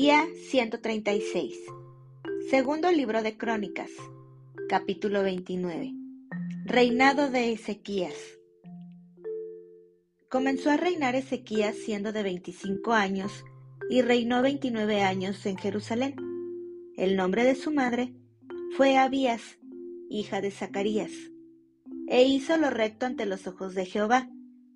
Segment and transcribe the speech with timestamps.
[0.00, 1.58] Día 136.
[2.50, 3.90] Segundo libro de Crónicas.
[4.68, 5.92] Capítulo 29.
[6.66, 8.14] Reinado de Ezequías.
[10.30, 13.44] Comenzó a reinar Ezequías siendo de 25 años
[13.90, 16.14] y reinó 29 años en Jerusalén.
[16.96, 18.14] El nombre de su madre
[18.76, 19.58] fue Abías,
[20.08, 21.10] hija de Zacarías,
[22.06, 24.30] e hizo lo recto ante los ojos de Jehová,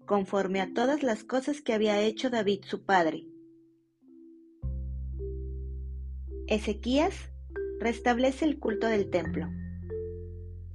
[0.05, 3.29] conforme a todas las cosas que había hecho David su padre.
[6.52, 7.15] Ezequías
[7.80, 9.48] restablece el culto del templo.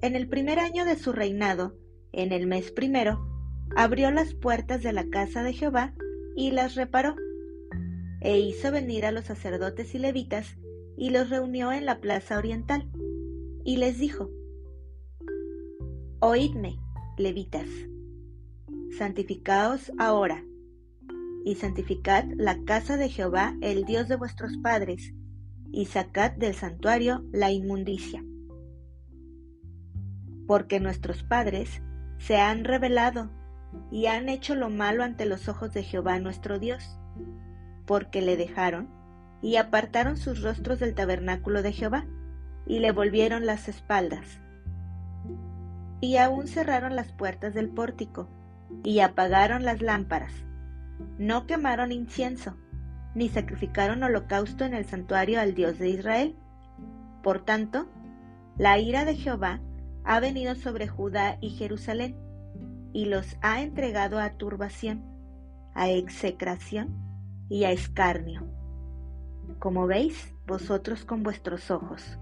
[0.01, 1.77] En el primer año de su reinado,
[2.13, 3.23] en el mes primero,
[3.75, 5.93] abrió las puertas de la casa de Jehová
[6.35, 7.15] y las reparó,
[8.21, 10.57] e hizo venir a los sacerdotes y levitas
[10.97, 12.89] y los reunió en la plaza oriental,
[13.63, 14.31] y les dijo,
[16.21, 16.79] Oídme,
[17.19, 17.69] levitas,
[18.97, 20.43] santificaos ahora,
[21.45, 25.13] y santificad la casa de Jehová, el Dios de vuestros padres,
[25.71, 28.23] y sacad del santuario la inmundicia.
[30.47, 31.81] Porque nuestros padres
[32.17, 33.29] se han rebelado
[33.91, 36.97] y han hecho lo malo ante los ojos de Jehová nuestro Dios,
[37.85, 38.89] porque le dejaron
[39.41, 42.05] y apartaron sus rostros del tabernáculo de Jehová
[42.65, 44.39] y le volvieron las espaldas.
[46.01, 48.29] Y aún cerraron las puertas del pórtico
[48.83, 50.33] y apagaron las lámparas.
[51.17, 52.55] No quemaron incienso
[53.17, 56.35] ni sacrificaron holocausto en el santuario al Dios de Israel.
[57.23, 57.87] Por tanto,
[58.59, 59.59] la ira de Jehová
[60.03, 62.15] ha venido sobre Judá y Jerusalén,
[62.93, 65.03] y los ha entregado a turbación,
[65.73, 66.95] a execración
[67.49, 68.47] y a escarnio,
[69.57, 72.19] como veis vosotros con vuestros ojos.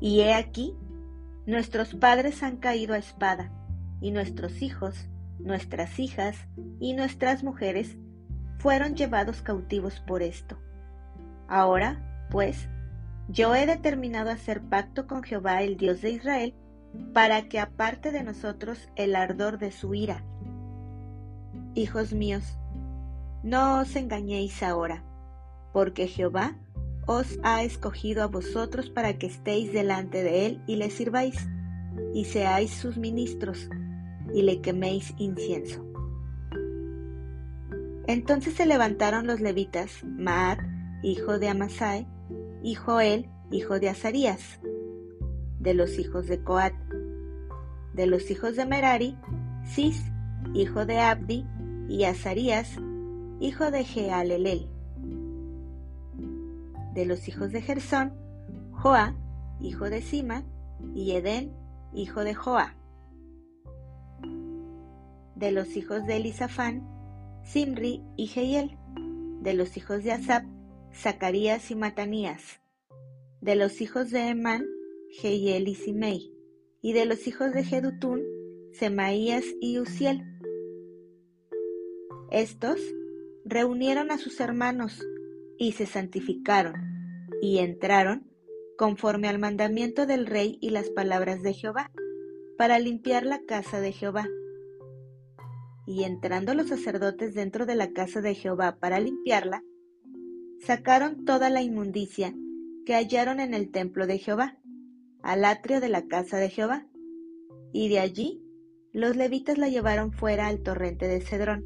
[0.00, 0.76] Y he aquí,
[1.46, 3.50] nuestros padres han caído a espada,
[4.00, 6.36] y nuestros hijos nuestras hijas
[6.80, 7.96] y nuestras mujeres
[8.58, 10.58] fueron llevados cautivos por esto.
[11.48, 12.68] Ahora, pues,
[13.28, 16.54] yo he determinado hacer pacto con Jehová, el Dios de Israel,
[17.12, 20.24] para que aparte de nosotros el ardor de su ira.
[21.74, 22.58] Hijos míos,
[23.42, 25.04] no os engañéis ahora,
[25.72, 26.56] porque Jehová
[27.06, 31.46] os ha escogido a vosotros para que estéis delante de él y le sirváis,
[32.12, 33.68] y seáis sus ministros
[34.36, 35.82] y le queméis incienso.
[38.06, 40.58] Entonces se levantaron los levitas, Maat,
[41.02, 42.06] hijo de Amasai,
[42.62, 44.60] y Joel, hijo de Azarías,
[45.58, 46.74] de los hijos de Coat,
[47.94, 49.16] de los hijos de Merari,
[49.64, 50.04] Cis,
[50.52, 51.46] hijo de Abdi,
[51.88, 52.76] y Azarías,
[53.40, 54.68] hijo de Jealelel.
[56.92, 58.12] De los hijos de Gersón,
[58.72, 59.16] Joa,
[59.62, 60.44] hijo de Sima,
[60.94, 61.54] y Edén,
[61.94, 62.74] hijo de Joa
[65.36, 66.82] de los hijos de Elisafán,
[67.44, 68.76] Simri y Jehiel,
[69.42, 70.44] de los hijos de Asap,
[70.94, 72.60] Zacarías y Matanías,
[73.42, 74.66] de los hijos de Emán,
[75.10, 76.32] Jehiel y Simei,
[76.80, 78.22] y de los hijos de Jedutún,
[78.72, 80.22] Semaías y Uziel.
[82.30, 82.80] Estos
[83.44, 85.06] reunieron a sus hermanos
[85.58, 86.74] y se santificaron,
[87.42, 88.26] y entraron
[88.78, 91.92] conforme al mandamiento del rey y las palabras de Jehová,
[92.56, 94.28] para limpiar la casa de Jehová
[95.86, 99.62] y entrando los sacerdotes dentro de la casa de Jehová para limpiarla,
[100.60, 102.34] sacaron toda la inmundicia
[102.84, 104.58] que hallaron en el templo de Jehová,
[105.22, 106.86] al atrio de la casa de Jehová,
[107.72, 108.42] y de allí
[108.92, 111.64] los levitas la llevaron fuera al torrente de Cedrón.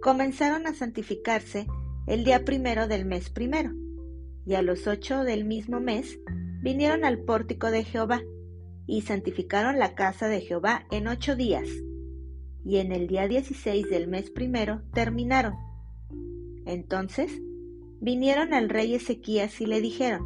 [0.00, 1.66] Comenzaron a santificarse
[2.06, 3.72] el día primero del mes primero,
[4.46, 6.18] y a los ocho del mismo mes
[6.62, 8.22] vinieron al pórtico de Jehová,
[8.88, 11.68] y santificaron la casa de Jehová en ocho días,
[12.64, 15.54] y en el día dieciséis del mes primero terminaron.
[16.64, 17.30] Entonces
[18.00, 20.24] vinieron al rey Ezequías y le dijeron,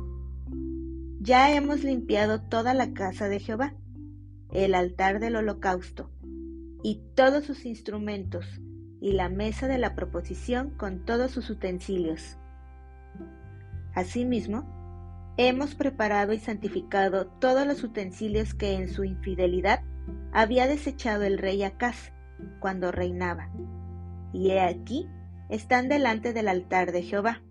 [1.20, 3.74] Ya hemos limpiado toda la casa de Jehová,
[4.52, 6.10] el altar del holocausto,
[6.84, 8.46] y todos sus instrumentos,
[9.00, 12.36] y la mesa de la proposición con todos sus utensilios.
[13.92, 14.81] Asimismo,
[15.36, 19.80] hemos preparado y santificado todos los utensilios que en su infidelidad
[20.32, 22.12] había desechado el rey Acaz
[22.60, 23.50] cuando reinaba.
[24.32, 25.08] Y he aquí,
[25.48, 27.42] están delante del altar de Jehová.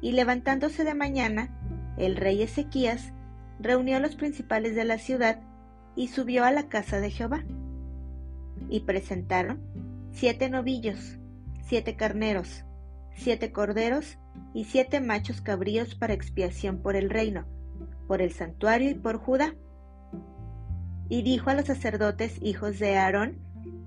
[0.00, 1.50] Y levantándose de mañana,
[1.96, 3.12] el rey Ezequías
[3.58, 5.40] reunió a los principales de la ciudad
[5.96, 7.44] y subió a la casa de Jehová.
[8.68, 9.60] Y presentaron
[10.10, 11.18] siete novillos,
[11.62, 12.64] siete carneros,
[13.14, 14.18] siete corderos
[14.52, 17.44] y siete machos cabríos para expiación por el reino,
[18.06, 19.54] por el santuario y por Judá.
[21.08, 23.38] Y dijo a los sacerdotes hijos de Aarón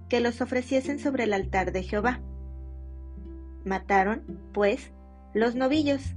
[0.10, 2.22] que los ofreciesen sobre el altar de Jehová.
[3.66, 4.24] Mataron,
[4.54, 4.92] pues,
[5.34, 6.16] los novillos,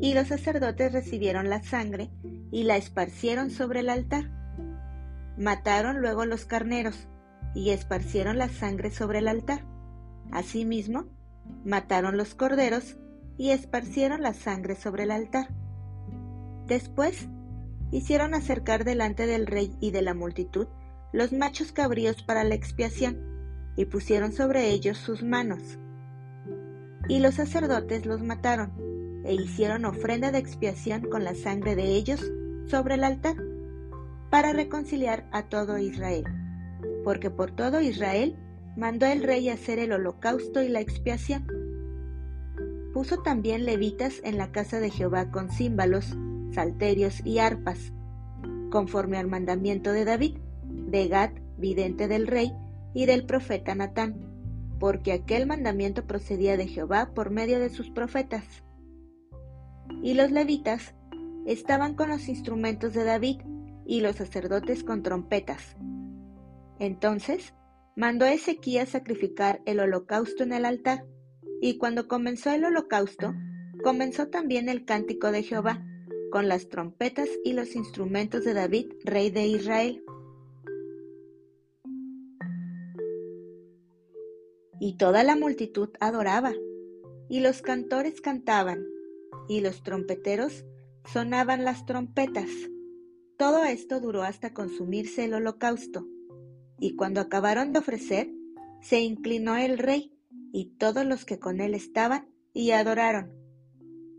[0.00, 2.10] y los sacerdotes recibieron la sangre
[2.50, 4.30] y la esparcieron sobre el altar.
[5.36, 7.08] Mataron luego los carneros
[7.54, 9.64] y esparcieron la sangre sobre el altar.
[10.30, 11.06] Asimismo,
[11.64, 12.98] mataron los corderos
[13.38, 15.48] y esparcieron la sangre sobre el altar.
[16.66, 17.28] Después,
[17.90, 20.66] hicieron acercar delante del rey y de la multitud
[21.12, 23.16] los machos cabríos para la expiación,
[23.76, 25.78] y pusieron sobre ellos sus manos.
[27.08, 28.72] Y los sacerdotes los mataron,
[29.24, 32.20] e hicieron ofrenda de expiación con la sangre de ellos
[32.66, 33.36] sobre el altar,
[34.30, 36.24] para reconciliar a todo Israel,
[37.04, 38.36] porque por todo Israel
[38.76, 41.57] mandó el rey hacer el holocausto y la expiación.
[42.98, 46.16] Puso también levitas en la casa de Jehová con címbalos,
[46.50, 47.92] salterios y arpas,
[48.72, 52.52] conforme al mandamiento de David, de Gad, vidente del rey,
[52.94, 54.16] y del profeta Natán,
[54.80, 58.64] porque aquel mandamiento procedía de Jehová por medio de sus profetas.
[60.02, 60.96] Y los levitas
[61.46, 63.42] estaban con los instrumentos de David,
[63.86, 65.76] y los sacerdotes con trompetas.
[66.80, 67.54] Entonces
[67.94, 71.04] mandó Ezequías sacrificar el holocausto en el altar,
[71.60, 73.34] y cuando comenzó el holocausto,
[73.82, 75.84] comenzó también el cántico de Jehová,
[76.30, 80.04] con las trompetas y los instrumentos de David, rey de Israel.
[84.80, 86.52] Y toda la multitud adoraba,
[87.28, 88.86] y los cantores cantaban,
[89.48, 90.64] y los trompeteros
[91.12, 92.50] sonaban las trompetas.
[93.36, 96.06] Todo esto duró hasta consumirse el holocausto.
[96.78, 98.30] Y cuando acabaron de ofrecer,
[98.80, 100.17] se inclinó el rey
[100.52, 103.32] y todos los que con él estaban y adoraron.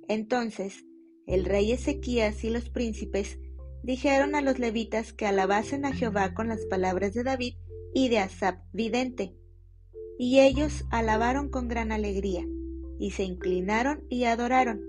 [0.08, 0.86] Entonces
[1.28, 3.38] el rey Ezequías y los príncipes
[3.84, 7.54] dijeron a los levitas que alabasen a Jehová con las palabras de David
[7.94, 9.36] y de Asap vidente.
[10.18, 12.46] Y ellos alabaron con gran alegría,
[13.00, 14.82] y se inclinaron y adoraron.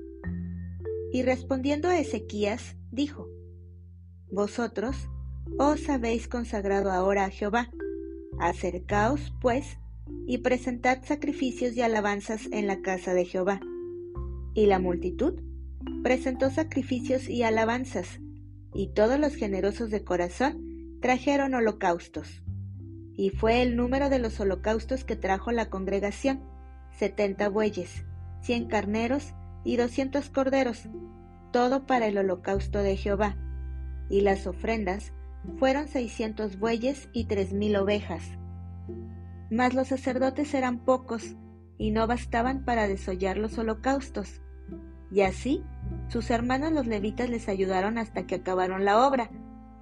[1.13, 3.29] Y respondiendo a Ezequías, dijo,
[4.31, 4.97] Vosotros
[5.59, 7.71] os habéis consagrado ahora a Jehová.
[8.39, 9.79] Acercaos, pues,
[10.27, 13.61] y presentad sacrificios y alabanzas en la casa de Jehová.
[14.55, 15.41] Y la multitud
[16.03, 18.21] presentó sacrificios y alabanzas,
[18.75, 22.43] y todos los generosos de corazón trajeron holocaustos.
[23.17, 26.41] Y fue el número de los holocaustos que trajo la congregación,
[26.93, 28.05] setenta bueyes,
[28.43, 29.35] cien carneros
[29.65, 30.89] y doscientos corderos,
[31.53, 33.37] todo para el holocausto de Jehová
[34.11, 35.13] y las ofrendas
[35.59, 38.23] fueron seiscientos bueyes y tres mil ovejas.
[39.50, 41.37] Mas los sacerdotes eran pocos
[41.79, 44.41] y no bastaban para desollar los holocaustos.
[45.12, 45.64] Y así
[46.08, 49.31] sus hermanos los levitas les ayudaron hasta que acabaron la obra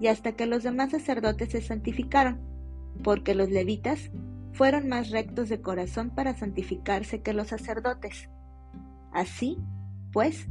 [0.00, 2.40] y hasta que los demás sacerdotes se santificaron,
[3.02, 4.10] porque los levitas
[4.52, 8.28] fueron más rectos de corazón para santificarse que los sacerdotes.
[9.12, 9.58] Así,
[10.12, 10.48] pues,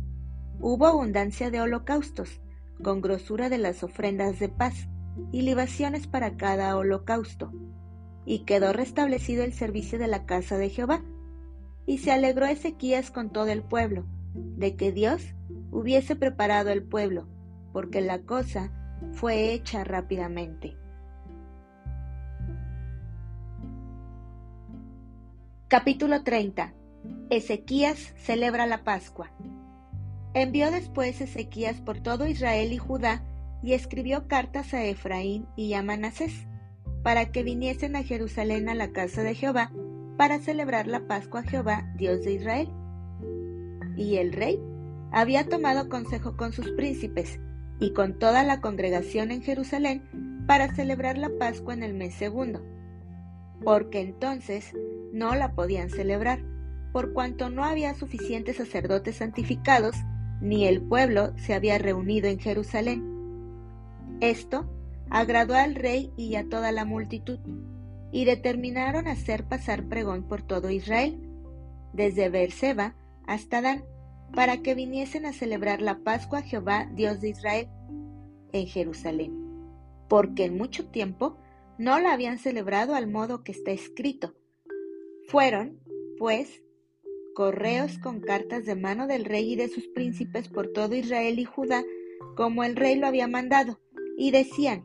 [0.60, 2.42] hubo abundancia de holocaustos,
[2.84, 4.88] con grosura de las ofrendas de paz
[5.32, 7.52] y libaciones para cada holocausto.
[8.28, 11.02] Y quedó restablecido el servicio de la casa de Jehová.
[11.86, 15.34] Y se alegró Ezequías con todo el pueblo, de que Dios
[15.72, 17.26] hubiese preparado el pueblo,
[17.72, 18.72] porque la cosa
[19.14, 20.76] fue hecha rápidamente.
[25.70, 26.74] Capítulo 30.
[27.30, 29.32] Ezequías celebra la Pascua.
[30.34, 33.24] Envió después Ezequías por todo Israel y Judá
[33.64, 36.46] y escribió cartas a Efraín y a Manasés
[37.08, 39.72] para que viniesen a Jerusalén a la casa de Jehová
[40.18, 42.70] para celebrar la Pascua a Jehová, Dios de Israel.
[43.96, 44.60] Y el rey
[45.14, 47.40] había tomado consejo con sus príncipes
[47.80, 52.62] y con toda la congregación en Jerusalén para celebrar la Pascua en el mes segundo,
[53.64, 54.74] porque entonces
[55.14, 56.44] no la podían celebrar,
[56.92, 59.96] por cuanto no había suficientes sacerdotes santificados
[60.42, 63.02] ni el pueblo se había reunido en Jerusalén.
[64.20, 64.70] Esto
[65.10, 67.40] agradó al rey y a toda la multitud,
[68.12, 71.20] y determinaron hacer pasar pregón por todo Israel,
[71.94, 72.96] desde Beerseba
[73.26, 73.84] hasta Dan,
[74.34, 77.68] para que viniesen a celebrar la Pascua a Jehová, Dios de Israel,
[78.52, 79.34] en Jerusalén,
[80.08, 81.38] porque en mucho tiempo
[81.78, 84.36] no la habían celebrado al modo que está escrito.
[85.28, 85.80] Fueron,
[86.18, 86.64] pues,
[87.34, 91.46] correos con cartas de mano del rey y de sus príncipes por todo Israel y
[91.46, 91.84] Judá,
[92.36, 93.80] como el rey lo había mandado,
[94.18, 94.84] y decían,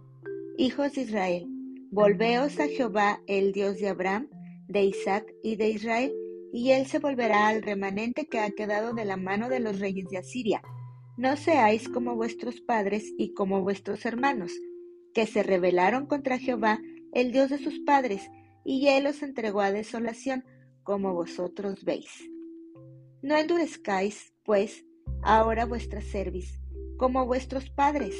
[0.62, 1.48] Hijos de Israel,
[1.90, 4.28] volveos a Jehová, el Dios de Abraham,
[4.68, 6.12] de Isaac y de Israel,
[6.52, 10.08] y él se volverá al remanente que ha quedado de la mano de los reyes
[10.08, 10.62] de Asiria,
[11.16, 14.52] no seáis como vuestros padres y como vuestros hermanos,
[15.12, 16.78] que se rebelaron contra Jehová,
[17.12, 18.30] el Dios de sus padres,
[18.64, 20.44] y él los entregó a desolación,
[20.84, 22.30] como vosotros veis.
[23.20, 24.86] No endurezcáis, pues,
[25.24, 26.60] ahora vuestra cerviz,
[26.98, 28.14] como vuestros padres.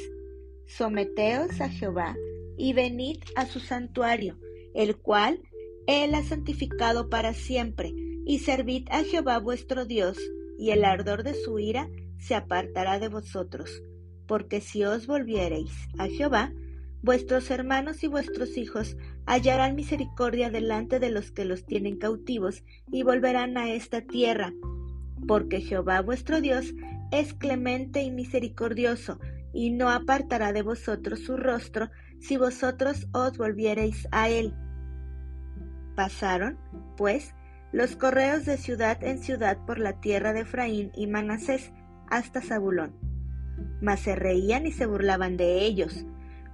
[0.65, 2.15] Someteos a Jehová,
[2.57, 4.37] y venid a su santuario,
[4.73, 5.41] el cual
[5.87, 7.93] él ha santificado para siempre,
[8.25, 10.17] y servid a Jehová vuestro Dios,
[10.57, 13.83] y el ardor de su ira se apartará de vosotros,
[14.27, 16.53] porque si os volviereis a Jehová,
[17.01, 18.95] vuestros hermanos y vuestros hijos
[19.25, 24.53] hallarán misericordia delante de los que los tienen cautivos y volverán a esta tierra,
[25.27, 26.73] porque Jehová vuestro Dios
[27.11, 29.19] es clemente y misericordioso,
[29.53, 31.89] y no apartará de vosotros su rostro
[32.23, 34.55] si vosotros os volviereis a él.
[35.95, 36.57] Pasaron,
[36.95, 37.35] pues,
[37.73, 41.73] los correos de ciudad en ciudad por la tierra de Efraín y Manasés
[42.09, 42.95] hasta Zabulón.
[43.81, 46.05] Mas se reían y se burlaban de ellos.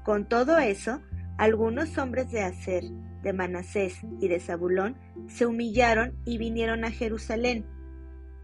[0.04, 1.02] Con todo eso,
[1.38, 2.86] algunos hombres de Aser,
[3.22, 4.98] de Manasés y de Zabulón
[5.28, 7.66] se humillaron y vinieron a Jerusalén.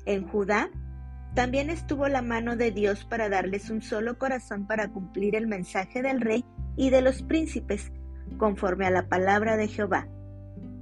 [0.05, 0.70] En Judá
[1.34, 6.03] también estuvo la mano de Dios para darles un solo corazón para cumplir el mensaje
[6.03, 7.91] del rey y de los príncipes,
[8.38, 10.08] conforme a la palabra de Jehová.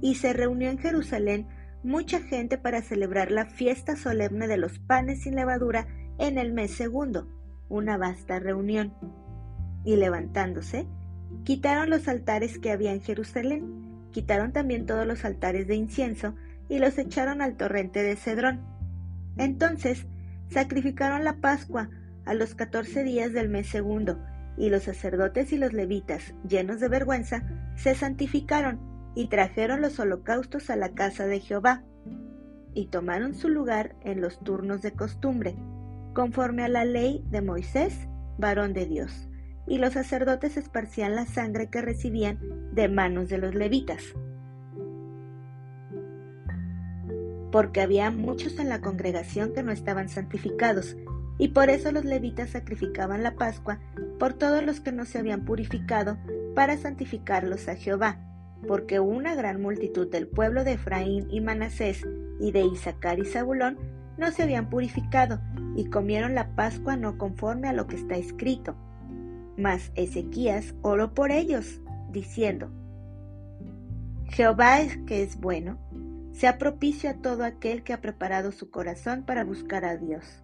[0.00, 1.46] Y se reunió en Jerusalén
[1.82, 5.86] mucha gente para celebrar la fiesta solemne de los panes sin levadura
[6.18, 7.28] en el mes segundo,
[7.68, 8.94] una vasta reunión.
[9.84, 10.86] Y levantándose,
[11.44, 16.34] quitaron los altares que había en Jerusalén, quitaron también todos los altares de incienso
[16.68, 18.60] y los echaron al torrente de Cedrón.
[19.36, 20.06] Entonces
[20.48, 21.90] sacrificaron la Pascua
[22.24, 24.18] a los catorce días del mes segundo,
[24.56, 27.42] y los sacerdotes y los levitas, llenos de vergüenza,
[27.76, 28.80] se santificaron
[29.14, 31.82] y trajeron los holocaustos a la casa de Jehová,
[32.74, 35.54] y tomaron su lugar en los turnos de costumbre,
[36.12, 38.08] conforme a la ley de Moisés,
[38.38, 39.28] varón de Dios,
[39.66, 42.38] y los sacerdotes esparcían la sangre que recibían
[42.72, 44.02] de manos de los levitas.
[47.50, 50.96] Porque había muchos en la congregación que no estaban santificados,
[51.38, 53.80] y por eso los levitas sacrificaban la Pascua
[54.18, 56.16] por todos los que no se habían purificado
[56.54, 58.20] para santificarlos a Jehová,
[58.66, 62.02] porque una gran multitud del pueblo de Efraín y Manasés
[62.40, 63.78] y de Isaacar y Zabulón
[64.16, 65.40] no se habían purificado
[65.76, 68.76] y comieron la Pascua no conforme a lo que está escrito.
[69.56, 72.70] Mas Ezequías oró por ellos, diciendo,
[74.26, 75.78] Jehová es que es bueno,
[76.32, 80.43] sea propicio a todo aquel que ha preparado su corazón para buscar a Dios.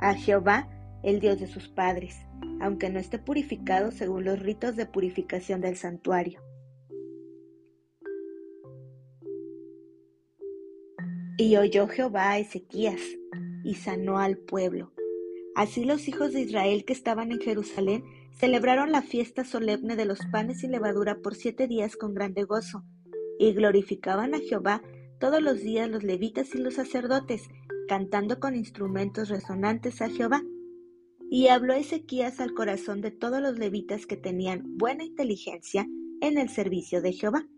[0.00, 0.68] A Jehová,
[1.02, 2.16] el Dios de sus padres,
[2.60, 6.40] aunque no esté purificado según los ritos de purificación del santuario.
[11.36, 13.00] Y oyó Jehová a Ezequías,
[13.64, 14.92] y sanó al pueblo.
[15.54, 18.04] Así los hijos de Israel que estaban en Jerusalén
[18.38, 22.84] celebraron la fiesta solemne de los panes y levadura por siete días con grande gozo,
[23.38, 24.82] y glorificaban a Jehová
[25.18, 27.48] todos los días los levitas y los sacerdotes,
[27.88, 30.44] cantando con instrumentos resonantes a Jehová.
[31.28, 35.88] Y habló Ezequías al corazón de todos los levitas que tenían buena inteligencia
[36.20, 37.48] en el servicio de Jehová.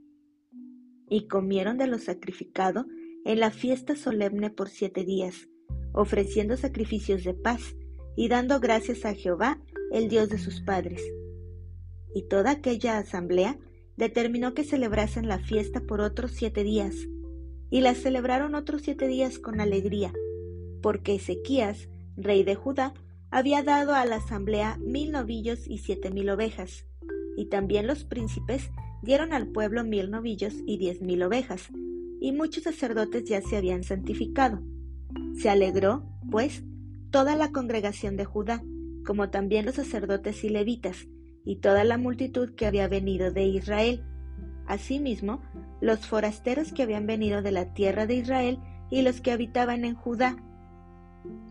[1.08, 2.86] Y comieron de lo sacrificado
[3.24, 5.48] en la fiesta solemne por siete días,
[5.92, 7.76] ofreciendo sacrificios de paz
[8.16, 9.60] y dando gracias a Jehová,
[9.92, 11.02] el Dios de sus padres.
[12.14, 13.58] Y toda aquella asamblea
[13.96, 16.96] determinó que celebrasen la fiesta por otros siete días,
[17.70, 20.12] y la celebraron otros siete días con alegría,
[20.82, 22.94] porque Ezequías, rey de Judá,
[23.30, 26.86] había dado a la asamblea mil novillos y siete mil ovejas,
[27.36, 28.70] y también los príncipes
[29.02, 31.68] dieron al pueblo mil novillos y diez mil ovejas,
[32.20, 34.60] y muchos sacerdotes ya se habían santificado.
[35.38, 36.64] Se alegró, pues,
[37.10, 38.62] toda la congregación de Judá,
[39.06, 41.08] como también los sacerdotes y levitas,
[41.44, 44.04] y toda la multitud que había venido de Israel.
[44.70, 45.40] Asimismo,
[45.80, 49.96] los forasteros que habían venido de la tierra de Israel y los que habitaban en
[49.96, 50.36] Judá.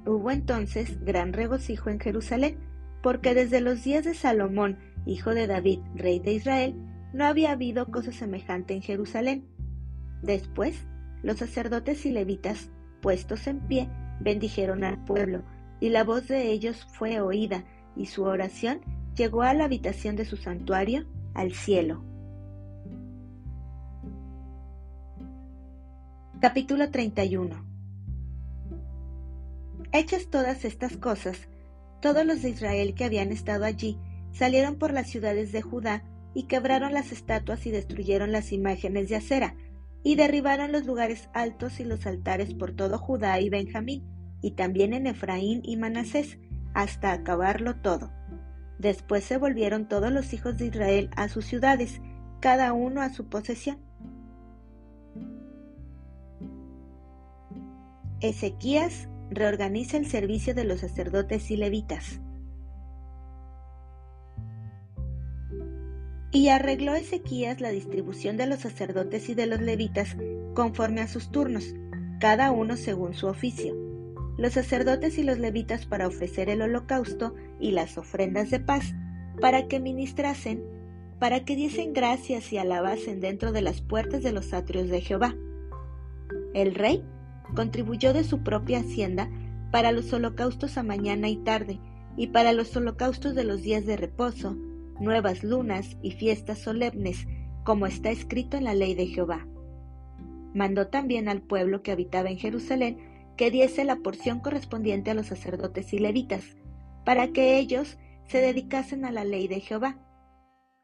[0.06, 2.60] Hubo entonces gran regocijo en Jerusalén,
[3.04, 6.76] porque desde los días de Salomón, hijo de David, rey de Israel,
[7.12, 9.46] no había habido cosa semejante en Jerusalén.
[10.22, 10.88] Después,
[11.22, 12.70] los sacerdotes y levitas,
[13.02, 13.90] puestos en pie,
[14.22, 15.44] bendijeron al pueblo,
[15.82, 17.66] y la voz de ellos fue oída,
[17.98, 18.80] y su oración
[19.14, 22.09] llegó a la habitación de su santuario, al cielo.
[26.42, 27.66] Capítulo 31
[29.92, 31.50] Hechas todas estas cosas,
[32.02, 34.00] todos los de Israel que habían estado allí
[34.32, 39.18] salieron por las ciudades de Judá y quebraron las estatuas y destruyeron las imágenes de
[39.18, 39.58] acera,
[40.02, 44.06] y derribaron los lugares altos y los altares por todo Judá y Benjamín,
[44.42, 46.38] y también en Efraín y Manasés,
[46.74, 48.14] hasta acabarlo todo.
[48.78, 52.00] Después se volvieron todos los hijos de Israel a sus ciudades,
[52.40, 53.89] cada uno a su posesión.
[58.22, 62.20] Ezequías reorganiza el servicio de los sacerdotes y levitas.
[66.32, 70.18] Y arregló Ezequías la distribución de los sacerdotes y de los levitas
[70.54, 71.74] conforme a sus turnos,
[72.20, 73.74] cada uno según su oficio.
[74.38, 78.96] Los sacerdotes y los levitas para ofrecer el holocausto y las ofrendas de paz,
[79.40, 80.62] para que ministrasen,
[81.20, 85.36] para que diesen gracias y alabasen dentro de las puertas de los atrios de Jehová.
[86.54, 87.02] El rey
[87.56, 89.30] contribuyó de su propia hacienda
[89.72, 91.80] para los holocaustos a mañana y tarde,
[92.18, 94.56] y para los holocaustos de los días de reposo,
[95.00, 97.28] nuevas lunas y fiestas solemnes,
[97.64, 99.48] como está escrito en la ley de Jehová.
[100.54, 102.98] Mandó también al pueblo que habitaba en Jerusalén
[103.38, 106.58] que diese la porción correspondiente a los sacerdotes y levitas,
[107.06, 109.98] para que ellos se dedicasen a la ley de Jehová.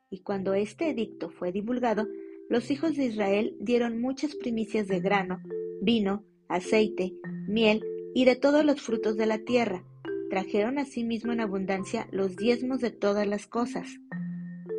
[0.09, 2.07] Y cuando este edicto fue divulgado,
[2.49, 5.39] los hijos de Israel dieron muchas primicias de grano,
[5.81, 7.13] vino, aceite,
[7.47, 7.83] miel
[8.13, 9.83] y de todos los frutos de la tierra.
[10.29, 13.99] Trajeron asimismo en abundancia los diezmos de todas las cosas.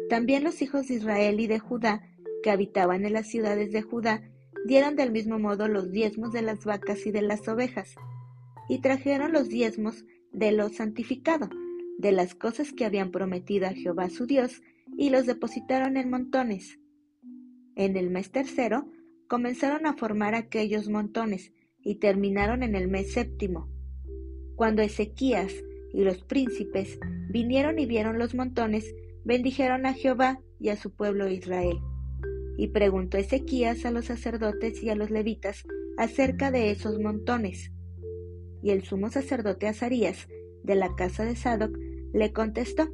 [0.08, 2.08] También los hijos de Israel y de Judá,
[2.42, 4.22] que habitaban en las ciudades de Judá,
[4.66, 7.94] dieron del mismo modo los diezmos de las vacas y de las ovejas,
[8.68, 11.48] y trajeron los diezmos de lo santificado,
[11.98, 14.62] de las cosas que habían prometido a Jehová su Dios,
[14.96, 16.78] y los depositaron en montones.
[17.74, 18.88] En el mes tercero
[19.28, 21.52] comenzaron a formar aquellos montones,
[21.86, 23.68] y terminaron en el mes séptimo.
[24.56, 25.52] Cuando Ezequías
[25.92, 26.98] y los príncipes
[27.30, 28.92] vinieron y vieron los montones,
[29.24, 31.78] bendijeron a Jehová y a su pueblo Israel.
[32.58, 35.64] Y preguntó Ezequías a los sacerdotes y a los levitas
[35.96, 37.70] acerca de esos montones.
[38.64, 40.26] Y el sumo sacerdote Azarías,
[40.64, 41.78] de la casa de Sadoc,
[42.12, 42.88] le contestó,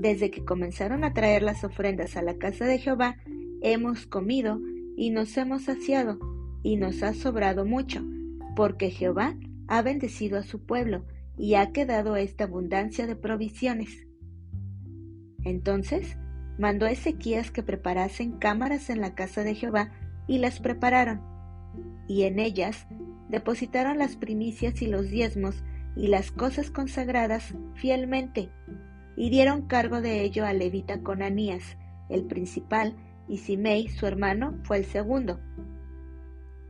[0.00, 3.18] Desde que comenzaron a traer las ofrendas a la casa de Jehová,
[3.60, 4.58] hemos comido
[4.96, 6.31] y nos hemos saciado,
[6.62, 8.02] y nos ha sobrado mucho,
[8.54, 9.36] porque Jehová
[9.68, 11.04] ha bendecido a su pueblo
[11.36, 14.06] y ha quedado esta abundancia de provisiones.
[15.44, 16.16] Entonces
[16.58, 19.92] mandó Ezequías que preparasen cámaras en la casa de Jehová
[20.28, 21.20] y las prepararon,
[22.06, 22.86] y en ellas
[23.28, 25.64] depositaron las primicias y los diezmos
[25.96, 28.50] y las cosas consagradas fielmente,
[29.16, 31.76] y dieron cargo de ello a Levita Conanías,
[32.08, 32.94] el principal,
[33.28, 35.40] y Simei, su hermano, fue el segundo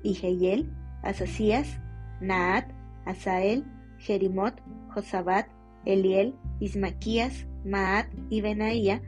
[0.03, 0.71] y Jehiel,
[1.03, 1.81] Asasías,
[2.21, 2.71] Naat,
[3.05, 3.65] Asael,
[3.99, 4.55] Jerimot,
[4.95, 5.47] Josabat,
[5.85, 9.03] Eliel, Ismaquías, Maat y Benaía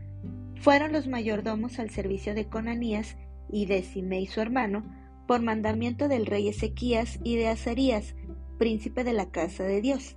[0.57, 3.17] fueron los mayordomos al servicio de Conanías
[3.51, 4.83] y de Simei su hermano,
[5.27, 8.15] por mandamiento del rey Ezequías y de Azarías,
[8.59, 10.17] príncipe de la casa de Dios.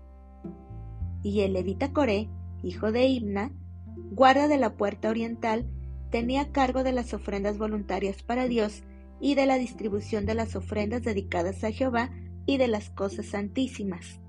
[1.23, 2.29] Y el levita Coré,
[2.63, 3.51] hijo de Himna,
[4.11, 5.65] guarda de la puerta oriental,
[6.11, 8.83] tenía cargo de las ofrendas voluntarias para Dios
[9.19, 12.11] y de la distribución de las ofrendas dedicadas a Jehová
[12.45, 14.21] y de las cosas santísimas.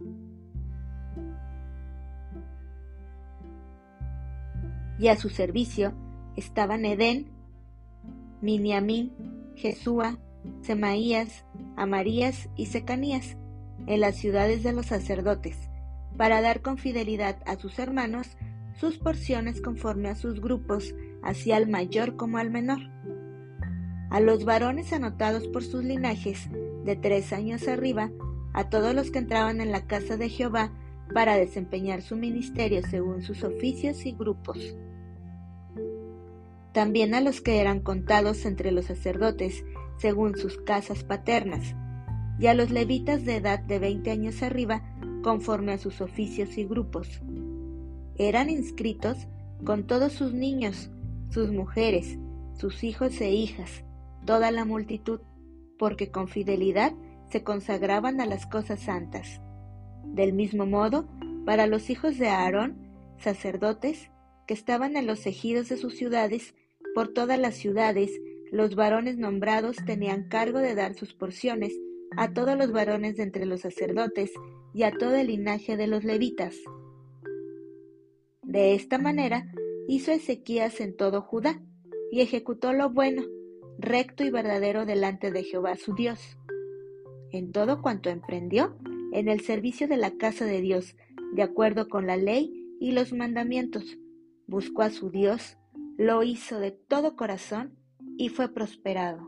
[4.98, 5.94] Y a su servicio
[6.37, 7.31] estaban Edén,
[8.40, 9.12] Miniamín,
[9.55, 10.18] Jesúa,
[10.62, 11.44] Semaías,
[11.77, 13.37] Amarías y Secanías,
[13.87, 15.57] en las ciudades de los sacerdotes,
[16.16, 18.37] para dar con fidelidad a sus hermanos
[18.79, 22.79] sus porciones conforme a sus grupos, así al mayor como al menor
[24.11, 26.49] a los varones anotados por sus linajes
[26.85, 28.11] de tres años arriba,
[28.55, 30.73] a todos los que entraban en la casa de Jehová
[31.12, 34.77] para desempeñar su ministerio según sus oficios y grupos.
[36.73, 39.64] También a los que eran contados entre los sacerdotes
[39.99, 41.75] según sus casas paternas,
[42.38, 44.83] y a los levitas de edad de veinte años arriba
[45.23, 47.21] conforme a sus oficios y grupos.
[48.16, 49.27] Eran inscritos
[49.64, 50.90] con todos sus niños,
[51.31, 52.16] sus mujeres,
[52.57, 53.85] sus hijos e hijas,
[54.29, 55.21] toda la multitud,
[55.79, 56.93] porque con fidelidad
[57.31, 59.41] se consagraban a las cosas santas.
[60.05, 61.09] Del mismo modo,
[61.47, 62.77] para los hijos de Aarón,
[63.17, 64.11] sacerdotes,
[64.47, 66.55] que estaban en los ejidos de sus ciudades,
[66.95, 68.11] por todas las ciudades,
[68.53, 71.73] los varones nombrados tenían cargo de dar sus porciones
[72.19, 74.31] a todos los varones de entre los sacerdotes
[74.75, 76.55] y a todo el linaje de los levitas.
[78.43, 79.51] De esta manera
[79.88, 81.62] hizo Ezequías en todo Judá,
[82.12, 83.23] y ejecutó lo bueno,
[83.79, 86.37] recto y verdadero delante de Jehová su Dios.
[87.31, 88.77] En todo cuanto emprendió,
[89.12, 90.97] en el servicio de la casa de Dios,
[91.33, 93.99] de acuerdo con la ley y los mandamientos,
[94.47, 95.59] buscó a su Dios,
[95.97, 97.79] lo hizo de todo corazón
[98.17, 99.28] y fue prosperado.